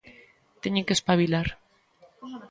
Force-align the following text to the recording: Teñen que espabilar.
Teñen 0.63 0.85
que 0.87 0.95
espabilar. 0.97 1.47